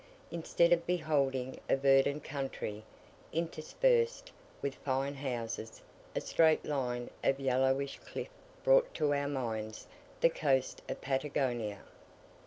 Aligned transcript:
Instead 0.31 0.73
of 0.73 0.87
beholding 0.87 1.59
a 1.69 1.77
verdant 1.77 2.23
country, 2.23 2.83
interspersed 3.31 4.31
with 4.59 4.73
fine 4.73 5.13
houses, 5.13 5.79
a 6.15 6.21
straight 6.21 6.65
line 6.65 7.11
of 7.23 7.39
yellowish 7.39 7.99
cliff 7.99 8.29
brought 8.63 8.91
to 8.95 9.13
our 9.13 9.27
minds 9.27 9.85
the 10.21 10.29
coast 10.31 10.81
of 10.89 11.01
Patagonia. 11.01 11.81